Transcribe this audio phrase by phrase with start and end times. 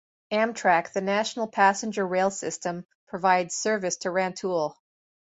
[0.31, 4.75] Amtrak, the national passenger rail system, provides service to Rantoul.